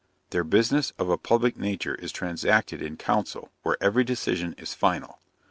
[0.31, 5.19] Their business of a public nature is transacted in council, where every decision is final.